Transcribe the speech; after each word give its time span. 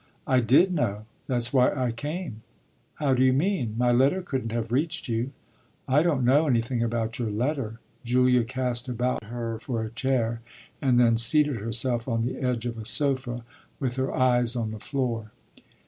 "I 0.25 0.39
did 0.39 0.73
know; 0.73 1.05
that's 1.27 1.53
why 1.53 1.71
I 1.71 1.91
came." 1.91 2.41
"How 2.95 3.13
do 3.13 3.23
you 3.23 3.31
mean? 3.33 3.75
My 3.77 3.91
letter 3.91 4.23
couldn't 4.23 4.51
have 4.51 4.71
reached 4.71 5.07
you." 5.07 5.31
"I 5.87 6.01
don't 6.01 6.25
know 6.25 6.47
anything 6.47 6.81
about 6.81 7.19
your 7.19 7.29
letter," 7.29 7.79
Julia 8.03 8.43
cast 8.43 8.89
about 8.89 9.25
her 9.25 9.59
for 9.59 9.83
a 9.83 9.91
chair 9.91 10.41
and 10.81 10.99
then 10.99 11.17
seated 11.17 11.57
herself 11.57 12.07
on 12.07 12.25
the 12.25 12.37
edge 12.39 12.65
of 12.65 12.79
a 12.79 12.85
sofa 12.85 13.45
with 13.79 13.95
her 13.97 14.11
eyes 14.11 14.55
on 14.55 14.71
the 14.71 14.79
floor. 14.79 15.33